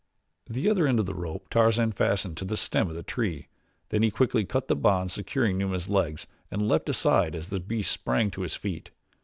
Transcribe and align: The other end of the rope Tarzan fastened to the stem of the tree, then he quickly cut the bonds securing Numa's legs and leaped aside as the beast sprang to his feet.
The 0.49 0.67
other 0.67 0.87
end 0.87 0.99
of 0.99 1.05
the 1.05 1.13
rope 1.13 1.47
Tarzan 1.49 1.91
fastened 1.91 2.35
to 2.37 2.43
the 2.45 2.57
stem 2.57 2.89
of 2.89 2.95
the 2.95 3.03
tree, 3.03 3.49
then 3.89 4.01
he 4.01 4.09
quickly 4.09 4.45
cut 4.45 4.67
the 4.67 4.75
bonds 4.75 5.13
securing 5.13 5.59
Numa's 5.59 5.87
legs 5.89 6.25
and 6.49 6.67
leaped 6.67 6.89
aside 6.89 7.35
as 7.35 7.49
the 7.49 7.59
beast 7.59 7.91
sprang 7.91 8.31
to 8.31 8.41
his 8.41 8.55
feet. 8.55 8.89